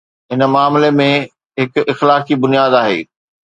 [0.33, 1.07] هن معاملي ۾
[1.61, 3.01] هڪ اخلاقي بنياد آهي.